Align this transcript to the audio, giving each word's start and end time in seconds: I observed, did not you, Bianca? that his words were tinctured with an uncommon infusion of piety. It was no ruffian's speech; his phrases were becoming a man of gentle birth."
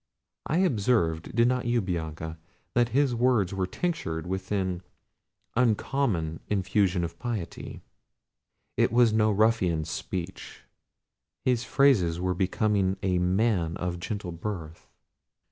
I 0.47 0.57
observed, 0.57 1.35
did 1.35 1.47
not 1.47 1.65
you, 1.65 1.79
Bianca? 1.79 2.39
that 2.73 2.89
his 2.89 3.13
words 3.13 3.53
were 3.53 3.67
tinctured 3.67 4.25
with 4.25 4.51
an 4.51 4.81
uncommon 5.55 6.39
infusion 6.47 7.03
of 7.03 7.19
piety. 7.19 7.83
It 8.77 8.91
was 8.91 9.13
no 9.13 9.31
ruffian's 9.31 9.91
speech; 9.91 10.63
his 11.45 11.63
phrases 11.65 12.19
were 12.19 12.33
becoming 12.33 12.97
a 13.03 13.19
man 13.19 13.77
of 13.77 13.99
gentle 13.99 14.31
birth." 14.31 14.87